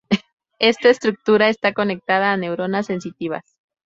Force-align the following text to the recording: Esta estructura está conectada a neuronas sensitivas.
Esta 0.57 0.89
estructura 0.89 1.49
está 1.49 1.73
conectada 1.73 2.31
a 2.33 2.37
neuronas 2.37 2.87
sensitivas. 2.87 3.43